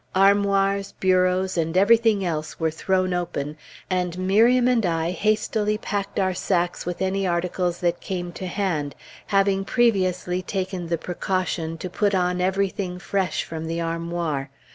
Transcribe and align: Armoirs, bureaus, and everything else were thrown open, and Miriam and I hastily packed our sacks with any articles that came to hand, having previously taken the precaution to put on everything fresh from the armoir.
Armoirs, 0.15 0.95
bureaus, 0.99 1.57
and 1.59 1.77
everything 1.77 2.25
else 2.25 2.59
were 2.59 2.71
thrown 2.71 3.13
open, 3.13 3.55
and 3.87 4.17
Miriam 4.17 4.67
and 4.67 4.83
I 4.83 5.11
hastily 5.11 5.77
packed 5.77 6.17
our 6.19 6.33
sacks 6.33 6.87
with 6.87 7.03
any 7.03 7.27
articles 7.27 7.81
that 7.81 8.01
came 8.01 8.31
to 8.31 8.47
hand, 8.47 8.95
having 9.27 9.63
previously 9.63 10.41
taken 10.41 10.87
the 10.87 10.97
precaution 10.97 11.77
to 11.77 11.87
put 11.87 12.15
on 12.15 12.41
everything 12.41 12.97
fresh 12.97 13.43
from 13.43 13.67
the 13.67 13.79
armoir. 13.79 14.49